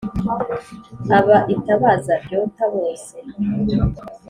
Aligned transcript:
aba 1.17 1.37
itabaza 1.53 2.13
ryota 2.23 2.63
bose. 2.73 3.13